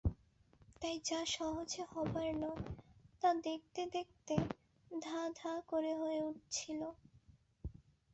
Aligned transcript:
তাই 0.81 0.95
যা 1.05 1.19
সহজে 1.27 1.83
হবার 1.91 2.29
নয় 2.35 2.61
তা 3.21 3.29
দেখতে 3.43 3.81
দেখতে 3.93 4.35
ধাঁ 4.91 5.27
ধাঁ 5.35 5.57
করে 5.67 5.91
হয়ে 5.95 6.19
উঠছিল। 6.29 6.81